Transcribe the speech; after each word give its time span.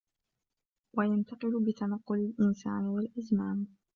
وَيَنْتَقِلُ 0.97 1.63
بِتَنَقُّلِ 1.65 2.33
الْإِنْسَانِ 2.39 2.85
وَالْأَزْمَانِ 2.87 3.67